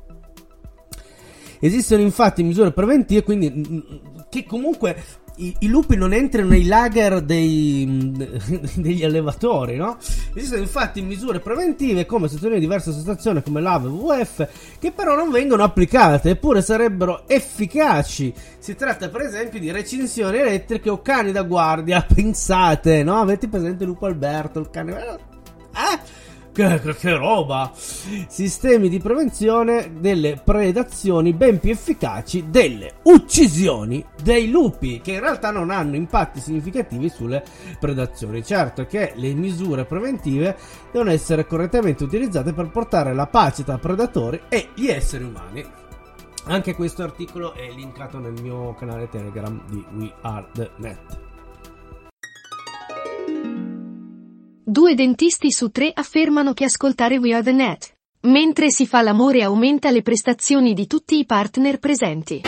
[1.61, 3.83] Esistono infatti misure preventive, quindi
[4.29, 4.97] che comunque
[5.37, 8.13] i, i, lupi non entrano nei lager dei,
[8.77, 9.97] degli allevatori, no?
[10.35, 15.31] Esistono infatti misure preventive come sostenere diverse associazioni come l'AVE e WWF che però non
[15.31, 18.33] vengono applicate, eppure sarebbero efficaci.
[18.59, 23.21] Si tratta per esempio di recinzioni elettriche o cani da guardia, pensate, no?
[23.21, 24.93] Avete presente Lupo Alberto, il cane...
[24.97, 26.14] Eh?
[26.55, 27.73] Che, che, che, roba!
[27.75, 35.51] Sistemi di prevenzione delle predazioni ben più efficaci delle uccisioni dei lupi, che in realtà
[35.51, 37.43] non hanno impatti significativi sulle
[37.81, 38.45] predazioni.
[38.45, 40.57] Certo che le misure preventive
[40.93, 45.67] devono essere correttamente utilizzate per portare la pace tra predatori e gli esseri umani.
[46.45, 51.24] Anche questo articolo è linkato nel mio canale Telegram di We Are The Net.
[54.67, 59.43] Due dentisti su tre affermano che ascoltare We Are The Net, mentre si fa l'amore
[59.43, 62.41] aumenta le prestazioni di tutti i partner presenti.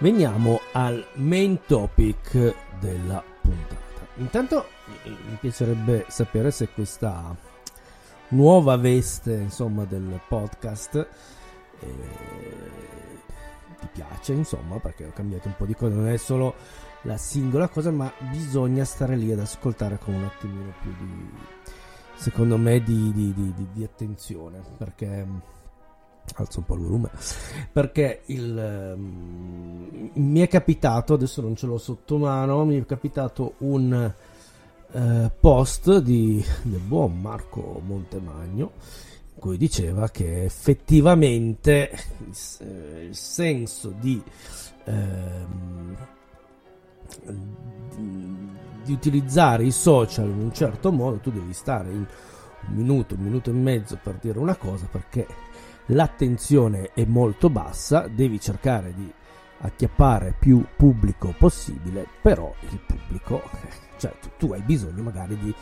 [0.00, 4.06] Veniamo al main topic della puntata.
[4.18, 4.66] Intanto
[5.02, 7.34] eh, mi piacerebbe sapere se questa
[8.28, 10.94] nuova veste, insomma, del podcast
[11.80, 11.94] eh,
[13.80, 16.54] ti piace, insomma, perché ho cambiato un po' di cose, non è solo
[17.02, 21.28] la singola cosa, ma bisogna stare lì ad ascoltare con un attimino più di,
[22.14, 25.26] secondo me, di, di, di, di attenzione, perché
[26.36, 27.10] alzo un po' il volume.
[27.72, 33.54] Perché il, um, mi è capitato adesso non ce l'ho sotto mano mi è capitato
[33.58, 34.12] un
[34.90, 38.72] uh, post di, del buon Marco Montemagno
[39.34, 41.90] in cui diceva che effettivamente
[42.26, 44.20] il, il senso di,
[44.84, 44.92] uh,
[48.84, 52.06] di utilizzare i social in un certo modo tu devi stare in
[52.66, 55.26] un minuto un minuto e mezzo per dire una cosa perché
[55.88, 59.12] l'attenzione è molto bassa, devi cercare di
[59.60, 63.42] acchiappare più pubblico possibile, però il pubblico,
[63.98, 65.54] cioè tu, tu hai bisogno magari di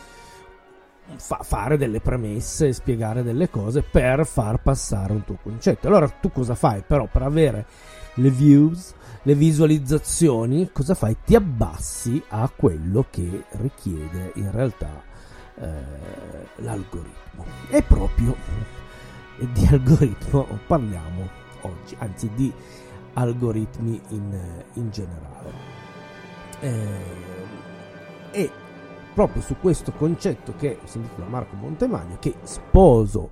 [1.15, 5.87] fa- fare delle premesse, spiegare delle cose per far passare un tuo concetto.
[5.87, 7.65] Allora tu cosa fai però per avere
[8.15, 11.17] le views, le visualizzazioni, cosa fai?
[11.23, 15.03] Ti abbassi a quello che richiede in realtà
[15.59, 15.67] eh,
[16.57, 17.45] l'algoritmo.
[17.69, 18.35] È proprio
[19.39, 21.29] di algoritmo parliamo
[21.61, 22.51] oggi, anzi di
[23.13, 25.75] algoritmi in, in generale.
[26.59, 27.35] Eh,
[28.31, 28.51] e
[29.13, 33.31] proprio su questo concetto che ho sentito da Marco Montemagno, che sposo,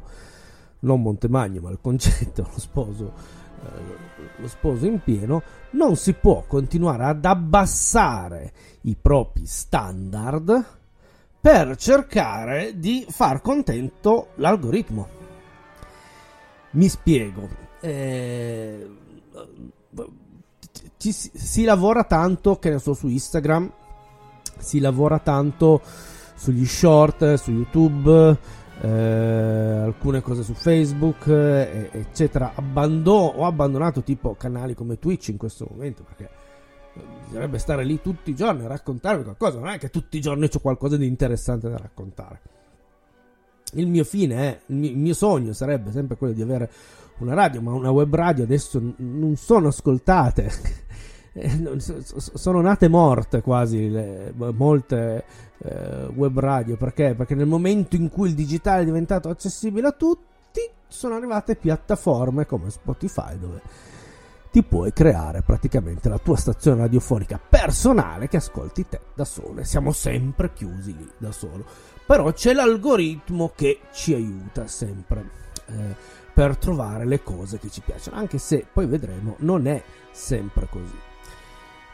[0.79, 3.13] non Montemagno ma il concetto, lo sposo,
[3.63, 10.65] eh, lo sposo in pieno, non si può continuare ad abbassare i propri standard
[11.39, 15.24] per cercare di far contento l'algoritmo.
[16.75, 17.47] Mi spiego.
[17.79, 18.89] Eh,
[20.97, 23.71] ci, si lavora tanto, che ne so, su Instagram,
[24.57, 25.81] si lavora tanto
[26.35, 28.38] sugli short, su YouTube,
[28.81, 32.51] eh, alcune cose su Facebook, eh, eccetera.
[32.55, 36.29] Abbando- ho abbandonato tipo canali come Twitch in questo momento perché
[37.23, 39.59] bisognerebbe stare lì tutti i giorni a raccontarvi qualcosa.
[39.59, 42.41] Non è che tutti i giorni ho qualcosa di interessante da raccontare.
[43.75, 46.69] Il mio fine è, il mio, sogno sarebbe sempre quello di avere
[47.19, 50.51] una radio, ma una web radio adesso non sono ascoltate.
[51.38, 51.81] Eh,
[52.15, 55.25] sono nate morte quasi le, molte
[55.57, 57.13] eh, web radio perché?
[57.13, 62.45] perché nel momento in cui il digitale è diventato accessibile a tutti sono arrivate piattaforme
[62.45, 63.61] come Spotify dove
[64.55, 69.59] ti puoi creare praticamente la tua stazione radiofonica personale che ascolti te da solo.
[69.59, 71.65] E siamo sempre chiusi lì da solo.
[72.05, 75.29] Però c'è l'algoritmo che ci aiuta sempre
[75.65, 75.95] eh,
[76.33, 80.99] per trovare le cose che ci piacciono anche se poi vedremo non è sempre così.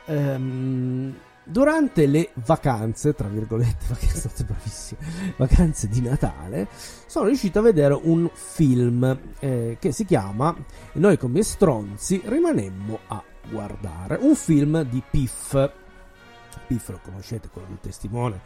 [0.05, 4.99] Ehm, durante le vacanze, tra virgolette, vacanze bravissime,
[5.37, 6.67] vacanze di Natale,
[7.05, 10.55] sono riuscito a vedere un film eh, che si chiama
[10.93, 14.17] Noi come stronzi rimanemmo a guardare.
[14.21, 15.69] Un film di Piff.
[16.67, 18.39] Piff lo conoscete, quello del testimone,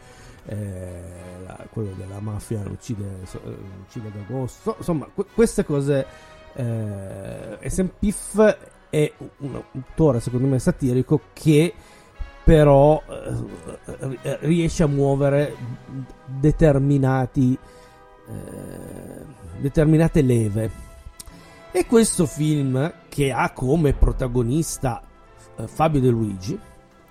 [0.46, 4.76] eh, quello della mafia, uccide, eh, uccide d'agosto.
[4.78, 6.06] Insomma, que- queste cose.
[6.54, 8.38] Eh, Piff
[8.88, 11.74] è un autore, secondo me, satirico che
[12.46, 15.56] però eh, eh, riesce a muovere
[16.26, 17.58] determinati
[18.28, 19.24] eh,
[19.58, 20.70] determinate leve.
[21.72, 25.02] E questo film che ha come protagonista
[25.56, 26.56] eh, Fabio De Luigi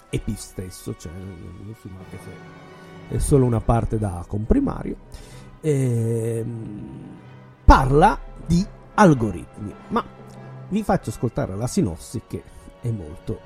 [0.10, 4.96] e Piff stesso cioè il film anche se è solo una parte da comprimario
[5.60, 7.18] ehm,
[7.66, 9.74] parla di algoritmi.
[9.90, 10.02] Ma
[10.70, 12.42] vi faccio ascoltare la sinossi che
[12.80, 13.40] è molto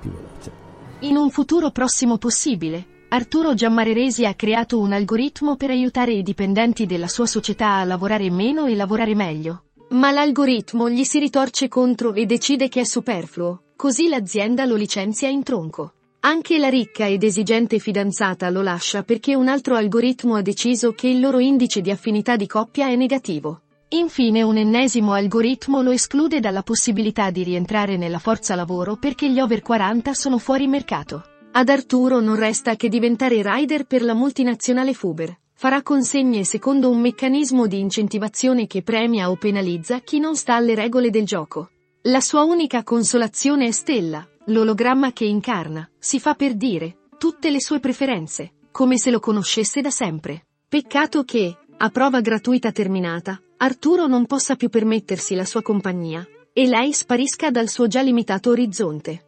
[0.00, 0.52] più veloce.
[1.00, 6.84] In un futuro prossimo possibile, Arturo Giammareresi ha creato un algoritmo per aiutare i dipendenti
[6.84, 9.62] della sua società a lavorare meno e lavorare meglio.
[9.90, 15.28] Ma l'algoritmo gli si ritorce contro e decide che è superfluo, così l'azienda lo licenzia
[15.28, 15.92] in tronco.
[16.20, 21.08] Anche la ricca ed esigente fidanzata lo lascia perché un altro algoritmo ha deciso che
[21.08, 23.62] il loro indice di affinità di coppia è negativo.
[23.90, 29.40] Infine un ennesimo algoritmo lo esclude dalla possibilità di rientrare nella forza lavoro perché gli
[29.40, 31.24] over 40 sono fuori mercato.
[31.52, 35.34] Ad Arturo non resta che diventare rider per la multinazionale Fuber.
[35.54, 40.74] Farà consegne secondo un meccanismo di incentivazione che premia o penalizza chi non sta alle
[40.74, 41.70] regole del gioco.
[42.02, 47.60] La sua unica consolazione è Stella, l'ologramma che incarna, si fa per dire, tutte le
[47.60, 50.44] sue preferenze, come se lo conoscesse da sempre.
[50.68, 56.66] Peccato che, a prova gratuita terminata, Arturo non possa più permettersi la sua compagnia, e
[56.68, 59.26] lei sparisca dal suo già limitato orizzonte.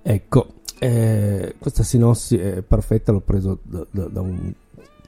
[0.00, 4.54] Ecco, eh, questa sinossi è perfetta, l'ho preso da, da, da, un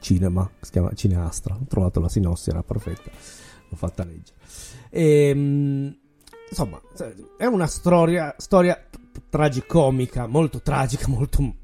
[0.01, 3.11] cinema, si chiama Cineastra, ho trovato la sinossi, era perfetta,
[3.69, 4.37] l'ho fatta leggere.
[4.91, 5.97] E, ehm,
[6.51, 6.83] insomma,
[7.39, 8.79] è una storia, storia
[9.31, 11.55] tragicomica, molto tragica, molto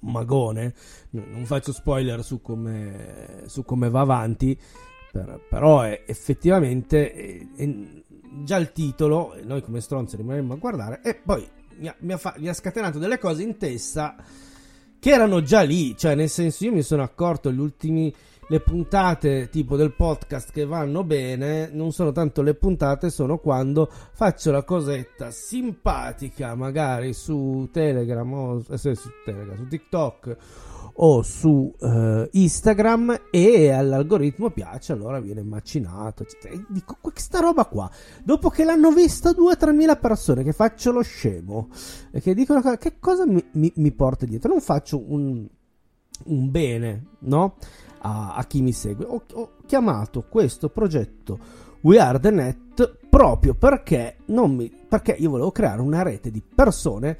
[0.00, 0.72] magone,
[1.10, 4.56] non faccio spoiler su come, su come va avanti,
[5.10, 7.68] per, però è, effettivamente è, è,
[8.44, 11.46] già il titolo, noi come stronzi rimanemmo a guardare, e poi
[11.78, 14.16] mi ha, mi, ha fa, mi ha, scatenato delle cose in testa
[14.98, 18.14] che erano già lì, cioè nel senso io mi sono accorto gli ultimi
[18.50, 23.88] le puntate tipo del podcast che vanno bene non sono tanto le puntate, sono quando
[23.88, 30.36] faccio la cosetta simpatica magari su Telegram o eh, su, Telegram, su TikTok
[30.94, 36.26] o su uh, Instagram e all'algoritmo piace, allora viene macinato.
[36.42, 37.88] E dico, questa roba qua,
[38.24, 41.68] dopo che l'hanno vista 2-3 mila persone che faccio lo scemo
[42.10, 45.46] e che dicono che cosa mi, mi, mi porta dietro, non faccio un,
[46.24, 47.54] un bene, no?
[48.00, 49.04] A, a chi mi segue.
[49.04, 51.38] Ho, ho, chiamato questo progetto
[51.82, 57.18] We Are The Net proprio perché, mi, perché io volevo creare una rete di persone.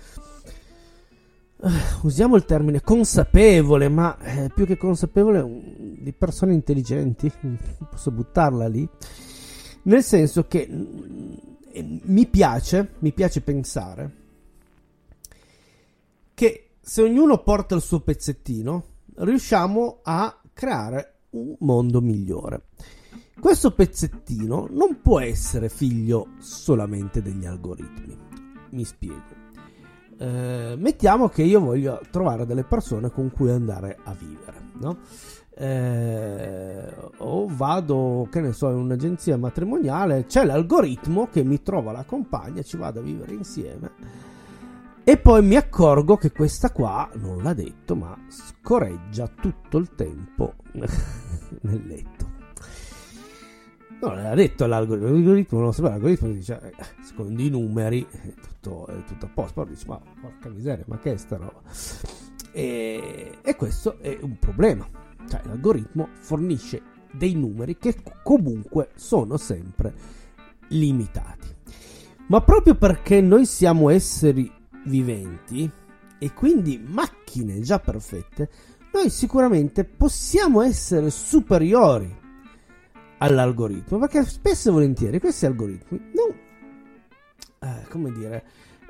[1.56, 1.70] Uh,
[2.02, 5.62] usiamo il termine consapevole, ma eh, più che consapevole, um,
[5.98, 7.30] di persone intelligenti.
[7.90, 8.88] Posso buttarla lì.
[9.82, 11.32] Nel senso che mm,
[12.04, 14.18] mi piace, mi piace pensare
[16.34, 18.84] che se ognuno porta il suo pezzettino,
[19.16, 22.64] riusciamo a creare un mondo migliore.
[23.40, 28.14] Questo pezzettino non può essere figlio solamente degli algoritmi.
[28.72, 29.38] Mi spiego.
[30.18, 34.98] Eh, mettiamo che io voglio trovare delle persone con cui andare a vivere, no?
[35.48, 42.04] Eh, o vado, che ne so, in un'agenzia matrimoniale, c'è l'algoritmo che mi trova la
[42.04, 43.92] compagna, ci vado a vivere insieme
[45.10, 50.54] E poi mi accorgo che questa qua, non l'ha detto, ma scorreggia tutto il tempo
[51.62, 52.30] nel letto.
[54.00, 58.34] No, l'ha detto l'algoritmo, l'algoritmo non lo sapeva, l'algoritmo dice, eh, secondo i numeri è
[58.34, 61.60] tutto, è tutto a posto, poi dice, ma porca miseria, ma che è sta roba?
[62.52, 64.88] E, e questo è un problema,
[65.28, 69.92] cioè l'algoritmo fornisce dei numeri che comunque sono sempre
[70.68, 71.48] limitati.
[72.28, 75.70] Ma proprio perché noi siamo esseri viventi
[76.18, 78.50] e quindi macchine già perfette,
[78.92, 82.18] noi sicuramente possiamo essere superiori
[83.18, 86.34] all'algoritmo, perché spesso e volentieri questi algoritmi non,
[87.60, 88.44] eh, come dire,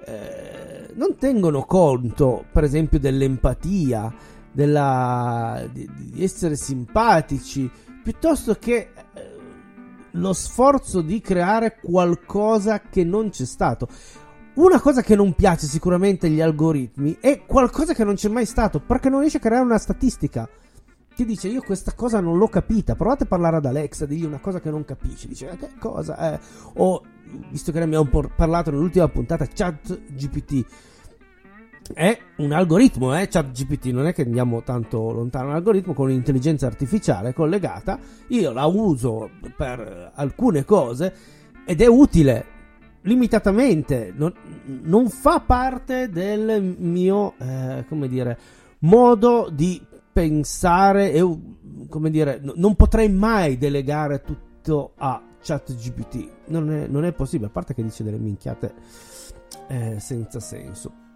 [0.05, 4.12] eh, non tengono conto, per esempio, dell'empatia,
[4.51, 7.70] della, di, di essere simpatici,
[8.03, 9.38] piuttosto che eh,
[10.12, 13.88] lo sforzo di creare qualcosa che non c'è stato.
[14.61, 18.78] Una cosa che non piace sicuramente agli algoritmi è qualcosa che non c'è mai stato,
[18.78, 20.46] perché non riesce a creare una statistica.
[21.16, 24.38] Ti dice io questa cosa non l'ho capita, provate a parlare ad Alexa, digli una
[24.38, 26.34] cosa che non capisci, dice eh, che cosa?
[26.34, 26.40] Eh.
[26.74, 27.02] O,
[27.50, 28.06] visto che ne abbiamo
[28.36, 30.66] parlato nell'ultima puntata, chat GPT
[31.94, 33.28] è un algoritmo, eh?
[33.28, 37.98] ChatGPT non è che andiamo tanto lontano, è un algoritmo con un'intelligenza artificiale collegata,
[38.28, 41.14] io la uso per alcune cose
[41.64, 42.58] ed è utile
[43.03, 44.32] limitatamente, non,
[44.82, 48.38] non fa parte del mio, eh, come dire,
[48.80, 51.38] modo di pensare e,
[51.88, 57.53] come dire, non potrei mai delegare tutto a ChatGPT, non è, non è possibile, a
[57.53, 58.74] parte che dice delle minchiate
[59.68, 61.09] eh, senza senso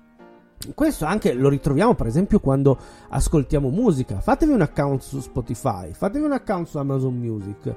[0.72, 2.78] questo anche lo ritroviamo per esempio quando
[3.08, 4.20] ascoltiamo musica.
[4.20, 7.74] Fatevi un account su Spotify, fatevi un account su Amazon Music.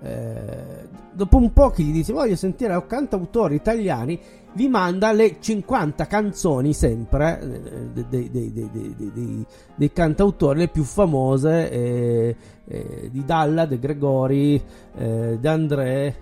[0.00, 4.18] Eh, dopo un po' che gli dice voglio sentire cantautori italiani,
[4.52, 11.70] vi manda le 50 canzoni sempre eh, dei, dei, dei, dei, cantautori le più famose
[11.70, 14.62] eh, eh, di Dalla, De Gregori,
[14.96, 16.16] eh, De André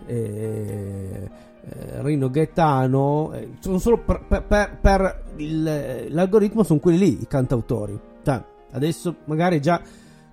[1.98, 7.98] Rino Gaetano, sono solo per, per, per il, l'algoritmo sono quelli lì, i cantautori.
[8.22, 9.80] Cioè, adesso magari già,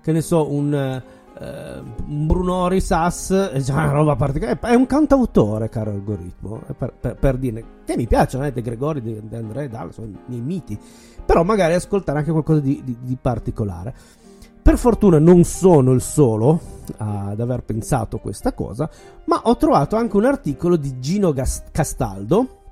[0.00, 1.02] che ne so, un,
[1.38, 4.58] eh, un Brunori Sass è già una roba particolare.
[4.60, 9.02] È un cantautore, caro algoritmo, per, per, per dire che mi piacciono, eh, De Gregori,
[9.02, 10.78] De, De André, Dalla, sono i miei miti.
[11.24, 13.94] Però magari ascoltare anche qualcosa di, di, di particolare.
[14.62, 16.58] Per fortuna non sono il solo
[16.96, 18.88] ad aver pensato questa cosa,
[19.26, 21.34] ma ho trovato anche un articolo di Gino
[21.70, 22.63] Castaldo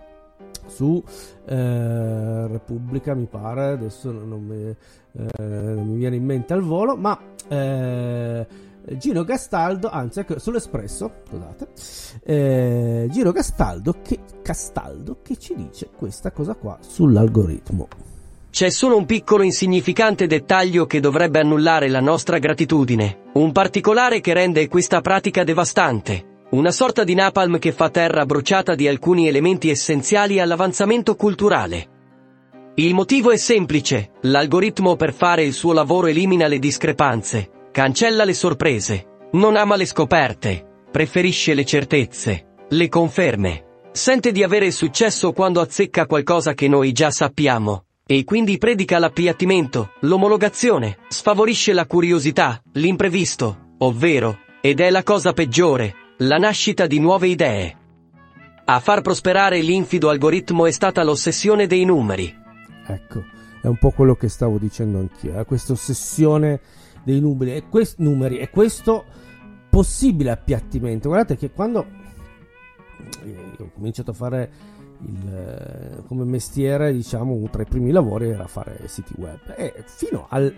[0.66, 1.02] su
[1.46, 6.96] eh, Repubblica, mi pare, adesso non mi, eh, non mi, viene in mente al volo,
[6.96, 8.46] ma eh,
[8.96, 11.68] Gino Castaldo, anzi sull'Espresso, scusate,
[12.24, 17.88] eh, Gino Castaldo che, Castaldo che ci dice questa cosa qua sull'algoritmo.
[18.50, 24.34] C'è solo un piccolo insignificante dettaglio che dovrebbe annullare la nostra gratitudine, un particolare che
[24.34, 29.70] rende questa pratica devastante, una sorta di napalm che fa terra bruciata di alcuni elementi
[29.70, 31.88] essenziali all'avanzamento culturale.
[32.74, 38.34] Il motivo è semplice, l'algoritmo per fare il suo lavoro elimina le discrepanze, cancella le
[38.34, 43.64] sorprese, non ama le scoperte, preferisce le certezze, le conferme.
[43.90, 49.92] Sente di avere successo quando azzecca qualcosa che noi già sappiamo e quindi predica l'appiattimento,
[50.00, 57.28] l'omologazione, sfavorisce la curiosità, l'imprevisto, ovvero, ed è la cosa peggiore, la nascita di nuove
[57.28, 57.76] idee.
[58.64, 62.32] A far prosperare l'infido algoritmo è stata l'ossessione dei numeri.
[62.86, 63.24] Ecco,
[63.60, 65.44] è un po' quello che stavo dicendo anch'io, eh?
[65.44, 66.60] questa ossessione
[67.02, 69.04] dei numeri e, quest- numeri e questo
[69.68, 71.08] possibile appiattimento.
[71.08, 71.86] Guardate che quando
[73.58, 74.50] ho cominciato a fare
[75.00, 79.40] il, eh, come mestiere, diciamo, tra i primi lavori era fare siti web.
[79.56, 80.54] E fino al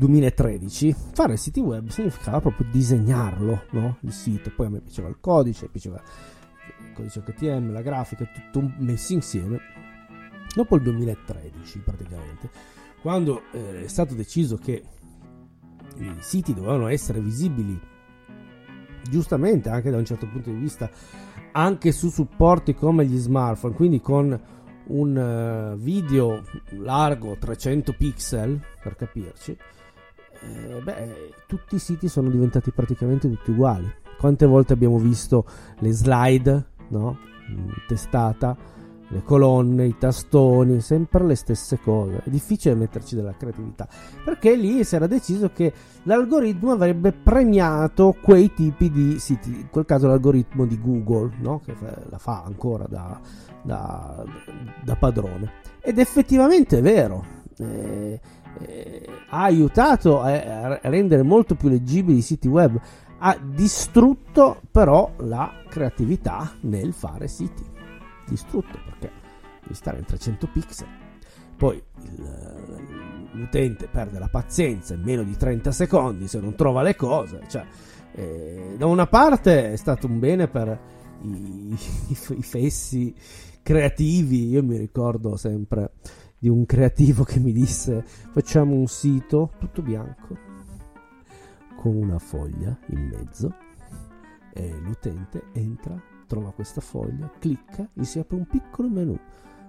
[0.00, 3.98] 2013 fare siti web significava proprio disegnarlo, no?
[4.00, 4.50] Il sito.
[4.50, 6.02] Poi a me piaceva il codice, piaceva
[6.78, 9.60] il codice HTML, la grafica, tutto messo insieme.
[10.54, 12.50] Dopo il 2013, praticamente,
[13.02, 14.82] quando eh, è stato deciso che
[15.96, 17.78] i siti dovevano essere visibili
[19.10, 20.90] giustamente anche da un certo punto di vista
[21.52, 24.40] anche su supporti come gli smartphone, quindi con
[24.86, 29.56] un eh, video largo 300 pixel per capirci,
[30.40, 33.92] eh, beh, tutti i siti sono diventati praticamente tutti uguali.
[34.18, 35.44] Quante volte abbiamo visto
[35.78, 37.18] le slide, no?
[37.48, 38.56] In testata,
[39.10, 42.22] le colonne, i tastoni, sempre le stesse cose.
[42.24, 43.88] È difficile metterci della creatività
[44.24, 45.72] perché lì si era deciso che
[46.04, 51.60] l'algoritmo avrebbe premiato quei tipi di siti, in quel caso l'algoritmo di Google, no?
[51.64, 51.74] che
[52.08, 53.20] la fa ancora da,
[53.62, 54.24] da,
[54.84, 55.52] da padrone.
[55.80, 57.38] Ed effettivamente è vero.
[57.58, 58.20] Eh,
[58.60, 62.80] eh, ha aiutato a, a rendere molto più leggibili i siti web,
[63.18, 67.64] ha distrutto però la creatività nel fare siti.
[68.26, 69.10] Distrutto perché
[69.62, 70.88] devi stare in 300 pixel.
[71.56, 76.96] Poi il, l'utente perde la pazienza in meno di 30 secondi se non trova le
[76.96, 77.42] cose.
[77.48, 77.64] Cioè,
[78.12, 80.78] eh, da una parte è stato un bene per
[81.22, 81.76] i,
[82.08, 83.14] i, i fessi
[83.62, 84.48] creativi.
[84.48, 85.92] Io mi ricordo sempre
[86.40, 90.38] di un creativo che mi disse facciamo un sito tutto bianco
[91.76, 93.54] con una foglia in mezzo
[94.52, 99.18] e l'utente entra, trova questa foglia, clicca e si apre un piccolo menu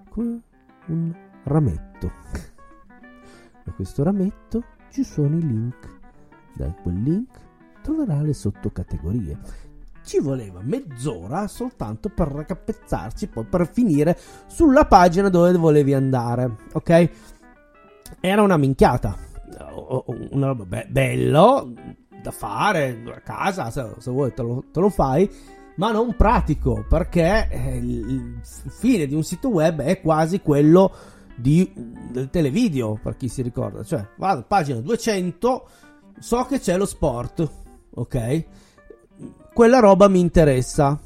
[0.09, 0.41] come
[0.87, 1.13] un
[1.43, 2.11] rametto.
[3.63, 5.99] Da questo rametto ci sono i link.
[6.55, 7.39] Da quel link
[7.83, 9.37] troverà le sottocategorie
[10.11, 17.09] ci voleva mezz'ora soltanto per raccapezzarci, poi per finire sulla pagina dove volevi andare, ok?
[18.19, 19.17] Era una minchiata,
[20.31, 21.71] una roba be- bello
[22.21, 25.31] da fare a casa, se, se vuoi te lo, te lo, fai,
[25.75, 30.91] ma non pratico, perché eh, il fine di un sito web è quasi quello
[31.37, 35.69] di, del televideo, per chi si ricorda, cioè vado pagina 200,
[36.19, 37.49] so che c'è lo sport,
[37.93, 38.45] ok?
[39.53, 40.99] Quella roba mi interessa.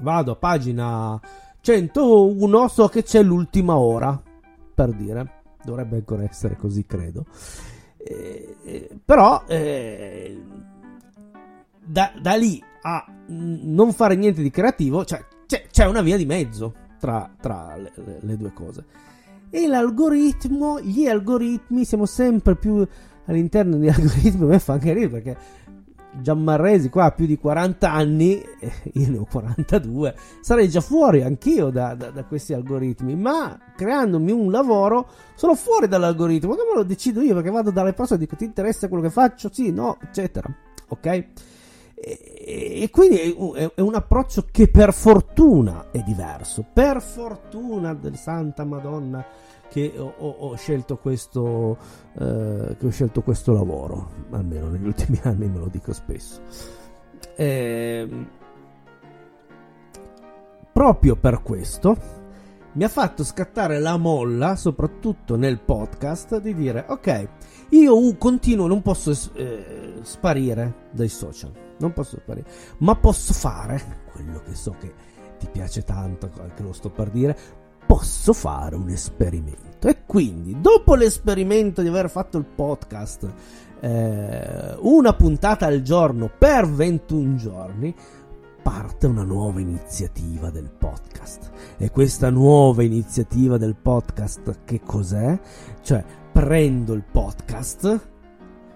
[0.00, 1.20] Vado a pagina
[1.60, 4.20] 101, so che c'è l'ultima ora,
[4.74, 5.42] per dire.
[5.64, 7.26] Dovrebbe ancora essere così, credo.
[7.96, 10.40] Eh, eh, però eh,
[11.84, 16.24] da, da, lì a non fare niente di creativo, cioè c'è, c'è una via di
[16.24, 18.84] mezzo tra, tra le, le, due cose.
[19.50, 22.86] E l'algoritmo, gli algoritmi, siamo sempre più
[23.24, 25.36] all'interno di algoritmi, a me fa anche ridere perché
[26.20, 28.42] Giammarresi qua ha più di 40 anni,
[28.94, 34.32] io ne ho 42, sarei già fuori anch'io da, da, da, questi algoritmi, ma creandomi
[34.32, 38.36] un lavoro sono fuori dall'algoritmo, come lo decido io perché vado dalle persone e dico
[38.36, 39.50] ti interessa quello che faccio?
[39.52, 40.48] Sì, no, eccetera,
[40.88, 41.24] ok?
[41.98, 48.64] E, quindi è, è un approccio che per fortuna è diverso, per fortuna del Santa
[48.64, 49.24] Madonna
[49.68, 51.76] che ho, ho, scelto questo,
[52.18, 56.40] eh, che ho scelto questo lavoro, almeno negli ultimi anni me lo dico spesso.
[57.34, 58.26] Eh,
[60.72, 62.24] proprio per questo
[62.72, 67.28] mi ha fatto scattare la molla, soprattutto nel podcast, di dire ok,
[67.70, 72.48] io continuo, non posso eh, sparire dai social, non posso sparire,
[72.78, 74.92] ma posso fare quello che so che
[75.38, 77.36] ti piace tanto, che lo sto per dire,
[77.86, 79.88] posso fare un esperimento.
[79.88, 83.32] E quindi, dopo l'esperimento di aver fatto il podcast,
[83.80, 87.94] eh, una puntata al giorno per 21 giorni,
[88.62, 91.50] parte una nuova iniziativa del podcast.
[91.76, 95.38] E questa nuova iniziativa del podcast che cos'è?
[95.82, 98.08] Cioè, prendo il podcast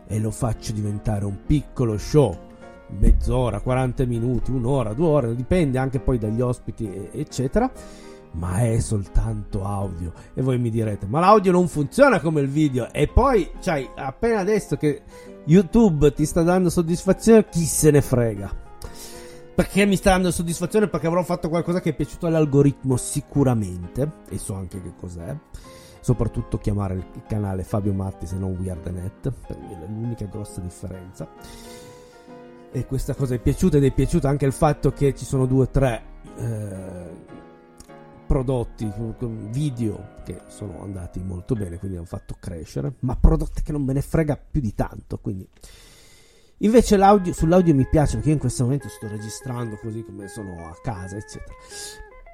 [0.07, 2.50] e lo faccio diventare un piccolo show
[2.99, 7.71] mezz'ora, 40 minuti, un'ora, due ore, dipende anche poi dagli ospiti, eccetera
[8.33, 10.13] ma è soltanto audio.
[10.35, 12.93] E voi mi direte, ma l'audio non funziona come il video.
[12.93, 15.03] E poi, cioè, appena adesso che
[15.45, 18.69] YouTube ti sta dando soddisfazione, chi se ne frega.
[19.55, 20.89] Perché mi sta dando soddisfazione?
[20.89, 24.11] Perché avrò fatto qualcosa che è piaciuto all'algoritmo sicuramente.
[24.29, 25.37] E so anche che cos'è.
[26.01, 29.33] Soprattutto chiamare il canale Fabio Matti se non WeirdNet.
[29.49, 29.55] È
[29.87, 31.29] l'unica grossa differenza.
[32.73, 35.65] E questa cosa è piaciuta ed è piaciuto anche il fatto che ci sono due
[35.65, 36.03] o tre
[36.37, 37.11] eh,
[38.27, 38.89] prodotti,
[39.51, 43.93] video che sono andati molto bene, quindi hanno fatto crescere, ma prodotti che non me
[43.93, 45.49] ne frega più di tanto, quindi...
[46.63, 50.67] Invece l'audio, sull'audio mi piace perché io in questo momento sto registrando così come sono
[50.67, 51.55] a casa, eccetera.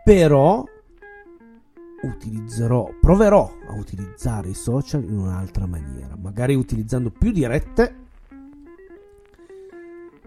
[0.04, 0.64] Però
[2.02, 8.05] utilizzerò, proverò a utilizzare i social in un'altra maniera, magari utilizzando più dirette,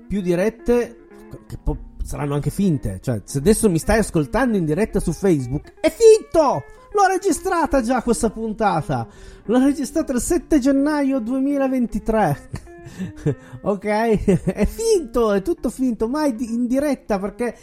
[0.09, 1.05] più dirette
[1.45, 2.97] che po- saranno anche finte.
[2.99, 6.63] Cioè, se adesso mi stai ascoltando in diretta su Facebook, è finto!
[6.91, 9.07] L'ho registrata già questa puntata.
[9.45, 12.49] L'ho registrata il 7 gennaio 2023.
[13.61, 13.85] ok?
[14.49, 17.55] È finto, è tutto finto, mai in diretta perché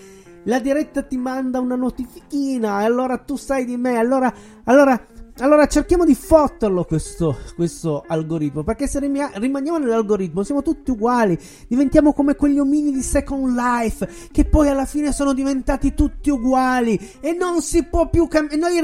[0.44, 3.99] la diretta ti manda una notifichina e allora tu sai di me.
[3.99, 4.32] Allora,
[4.64, 5.05] allora
[5.39, 12.12] allora cerchiamo di fotterlo questo, questo algoritmo, perché se rimaniamo nell'algoritmo siamo tutti uguali, diventiamo
[12.12, 17.32] come quegli omini di Second Life, che poi alla fine sono diventati tutti uguali e
[17.32, 18.80] non si può più cambiare, noi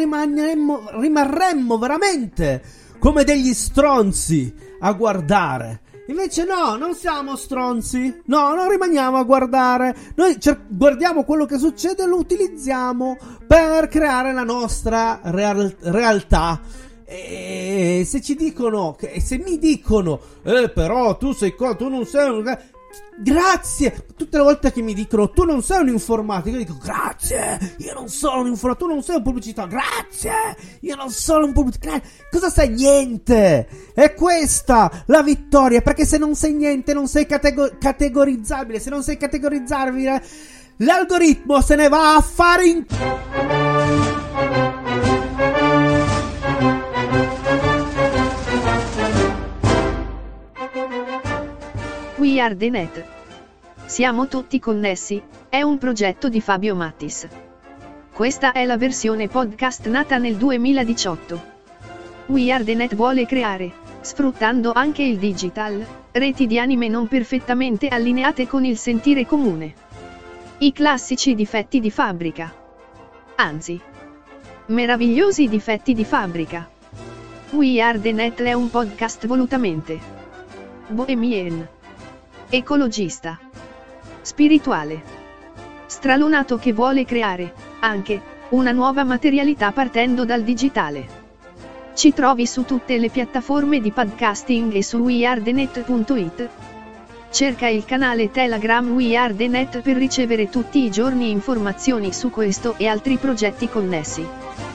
[1.01, 2.63] rimarremmo veramente
[2.99, 5.81] come degli stronzi a guardare.
[6.07, 8.23] Invece no, non siamo stronzi.
[8.27, 9.95] No, non rimaniamo a guardare.
[10.17, 16.61] Noi cer- guardiamo quello che succede e lo utilizziamo per creare la nostra real- realtà.
[17.05, 22.31] E se ci dicono, se mi dicono, eh, però tu sei qua, tu non sei
[22.31, 22.59] un
[23.19, 24.07] Grazie!
[24.17, 27.77] Tutte le volte che mi dicono tu non sei un informatico, io dico grazie!
[27.79, 30.33] Io non sono un informatico, tu non sei un pubblicità, grazie!
[30.81, 32.71] Io non sono un pubblicità, cosa sai?
[32.71, 33.93] Niente!
[33.95, 39.03] È questa la vittoria, perché se non sei niente non sei catego- categorizzabile, se non
[39.03, 40.23] sei categorizzabile
[40.79, 43.62] l'algoritmo se ne va a fare in...
[52.23, 53.05] We are the net.
[53.85, 57.27] Siamo tutti connessi, è un progetto di Fabio Mattis.
[58.13, 61.43] Questa è la versione podcast nata nel 2018.
[62.27, 67.89] We are the net vuole creare, sfruttando anche il digital, reti di anime non perfettamente
[67.89, 69.75] allineate con il sentire comune.
[70.59, 72.55] I classici difetti di fabbrica.
[73.35, 73.81] Anzi,
[74.67, 76.71] meravigliosi difetti di fabbrica.
[77.51, 80.21] We are the net è un podcast volutamente
[80.93, 81.69] bohemien
[82.55, 83.39] ecologista,
[84.21, 85.03] spirituale,
[85.87, 91.21] stralunato che vuole creare, anche, una nuova materialità partendo dal digitale.
[91.95, 96.49] Ci trovi su tutte le piattaforme di podcasting e su weardenet.it.
[97.31, 103.17] Cerca il canale Telegram WeAreTheNet per ricevere tutti i giorni informazioni su questo e altri
[103.17, 104.72] progetti connessi.